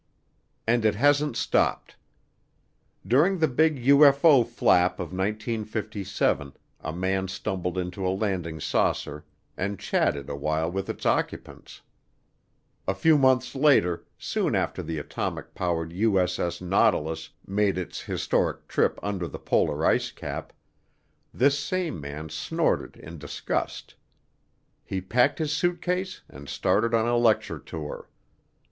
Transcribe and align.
And 0.65 0.83
it 0.83 0.95
hasn't 0.95 1.37
stopped. 1.37 1.95
During 3.05 3.37
the 3.37 3.47
big 3.47 3.77
UFO 3.85 4.43
flap 4.47 4.93
of 4.93 5.13
1957 5.13 6.53
a 6.79 6.91
man 6.91 7.27
stumbled 7.27 7.77
onto 7.77 8.07
a 8.07 8.09
landed 8.09 8.63
saucer 8.63 9.25
and 9.55 9.77
chatted 9.77 10.27
awhile 10.27 10.71
with 10.71 10.89
its 10.89 11.05
occupants. 11.05 11.81
A 12.87 12.95
few 12.95 13.15
months 13.15 13.53
later, 13.53 14.03
soon 14.17 14.55
after 14.55 14.81
the 14.81 14.97
atomic 14.97 15.53
powered 15.53 15.93
U.S.S. 15.93 16.61
Nautilus 16.61 17.29
made 17.45 17.77
its 17.77 18.01
historic 18.01 18.67
trip 18.67 18.97
under 19.03 19.27
the 19.27 19.37
polar 19.37 19.85
ice 19.85 20.09
cap, 20.09 20.51
this 21.31 21.59
same 21.59 22.01
man 22.01 22.29
snorted 22.29 22.97
in 22.97 23.19
disgust. 23.19 23.93
He 24.83 24.99
packed 24.99 25.37
his 25.37 25.55
suitcase 25.55 26.23
and 26.27 26.49
started 26.49 26.95
on 26.95 27.07
a 27.07 27.17
lecture 27.17 27.59
tour. 27.59 28.09